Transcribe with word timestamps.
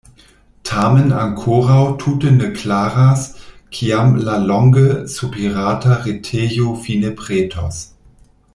Tamen 0.67 1.11
ankoraŭ 1.23 1.81
tute 2.03 2.31
ne 2.37 2.47
klaras, 2.61 3.21
kiam 3.79 4.17
la 4.29 4.39
longe 4.53 4.87
sopirata 5.17 5.99
retejo 6.09 6.75
fine 6.87 7.13
pretos. 7.21 7.85